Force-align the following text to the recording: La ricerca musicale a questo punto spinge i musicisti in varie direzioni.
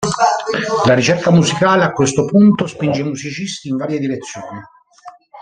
La 0.87 0.95
ricerca 0.95 1.29
musicale 1.29 1.83
a 1.83 1.91
questo 1.91 2.25
punto 2.25 2.65
spinge 2.65 3.01
i 3.01 3.07
musicisti 3.07 3.67
in 3.67 3.77
varie 3.77 3.99
direzioni. 3.99 4.59